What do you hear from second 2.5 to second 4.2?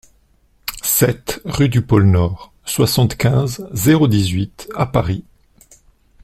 soixante-quinze, zéro